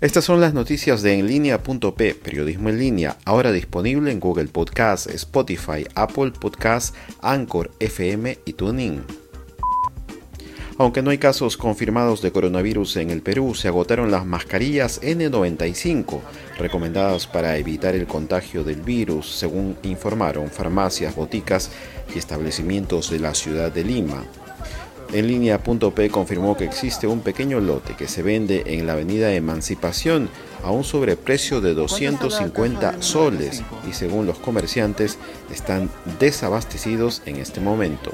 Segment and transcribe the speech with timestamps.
[0.00, 5.86] Estas son las noticias de enlinea.p, periodismo en línea, ahora disponible en Google Podcast, Spotify,
[5.94, 9.02] Apple Podcast, Anchor, FM y TuneIn.
[10.78, 16.20] Aunque no hay casos confirmados de coronavirus en el Perú, se agotaron las mascarillas N95
[16.56, 21.70] recomendadas para evitar el contagio del virus, según informaron farmacias, boticas
[22.14, 24.24] y establecimientos de la ciudad de Lima.
[25.12, 30.28] En línea.p confirmó que existe un pequeño lote que se vende en la avenida Emancipación
[30.62, 35.18] a un sobreprecio de 250 soles y según los comerciantes
[35.50, 35.90] están
[36.20, 38.12] desabastecidos en este momento.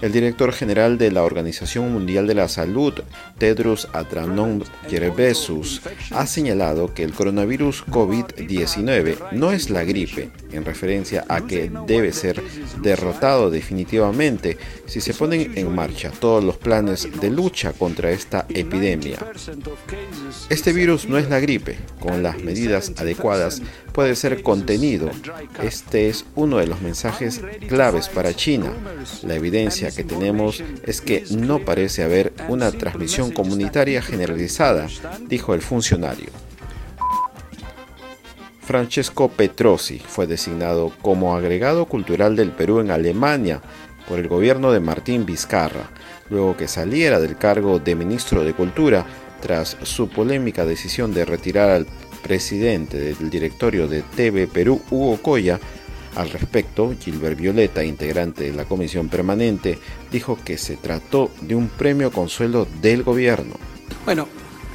[0.00, 2.92] El director general de la Organización Mundial de la Salud,
[3.38, 5.80] Tedros Adhanom Ghebreyesus,
[6.10, 12.12] ha señalado que el coronavirus COVID-19 no es la gripe, en referencia a que debe
[12.12, 12.42] ser
[12.82, 19.18] derrotado definitivamente si se ponen en marcha todos los planes de lucha contra esta epidemia.
[20.50, 25.10] Este virus no es la gripe, con las medidas adecuadas puede ser contenido.
[25.62, 28.72] Este es uno de los mensajes claves para China.
[29.22, 34.88] La evidencia que tenemos es que no parece haber una transmisión comunitaria generalizada,
[35.28, 36.28] dijo el funcionario.
[38.64, 43.60] Francesco Petrosi fue designado como agregado cultural del Perú en Alemania
[44.08, 45.90] por el gobierno de Martín Vizcarra,
[46.30, 49.04] luego que saliera del cargo de ministro de Cultura
[49.40, 51.86] tras su polémica decisión de retirar al
[52.22, 55.60] presidente del directorio de TV Perú, Hugo Coya,
[56.16, 59.78] al respecto, Gilbert Violeta, integrante de la comisión permanente,
[60.12, 63.54] dijo que se trató de un premio consuelo del gobierno.
[64.04, 64.28] Bueno,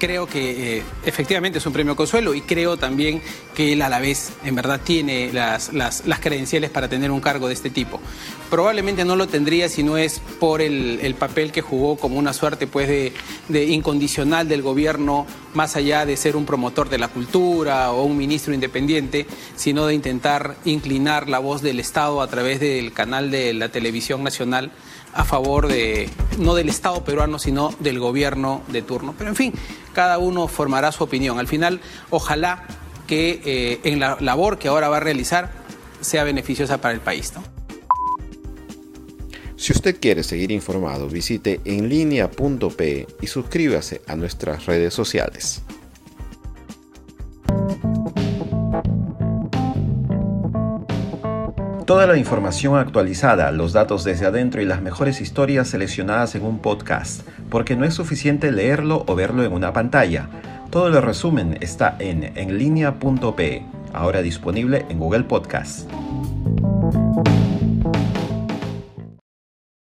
[0.00, 3.22] creo que eh, efectivamente es un premio consuelo y creo también
[3.54, 7.46] que él a la vez en verdad tiene las, las, credenciales para tener un cargo
[7.46, 8.00] de este tipo.
[8.48, 12.66] Probablemente no lo tendría si no es por el, papel que jugó como una suerte
[12.66, 13.12] pues de,
[13.48, 18.16] de, incondicional del gobierno, más allá de ser un promotor de la cultura o un
[18.16, 23.52] ministro independiente, sino de intentar inclinar la voz del Estado a través del canal de
[23.52, 24.72] la televisión nacional
[25.12, 29.14] a favor de, no del Estado peruano, sino del gobierno de turno.
[29.16, 29.52] Pero en fin,
[29.92, 31.38] cada uno formará su opinión.
[31.38, 32.64] Al final, ojalá
[33.06, 35.50] que eh, en la labor que ahora va a realizar
[36.00, 37.32] sea beneficiosa para el país.
[39.56, 45.62] Si usted quiere seguir informado, visite enlinea.pe y suscríbase a nuestras redes sociales.
[51.90, 56.60] Toda la información actualizada, los datos desde adentro y las mejores historias seleccionadas en un
[56.60, 60.28] podcast, porque no es suficiente leerlo o verlo en una pantalla.
[60.70, 65.90] Todo el resumen está en enlinea.pe, ahora disponible en Google Podcast.